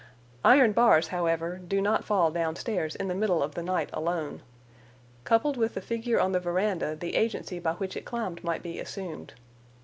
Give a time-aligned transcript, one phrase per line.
[0.43, 4.41] Iron bars, however, do not fall down stairs in the middle of the night alone.
[5.25, 8.79] Coupled with the figure on the veranda the agency by which it climbed might be
[8.79, 9.35] assumed.